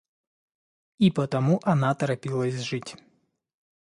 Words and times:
и 0.97 1.11
потому 1.11 1.59
она 1.63 1.93
торопилась 1.93 2.55
жить 2.61 2.95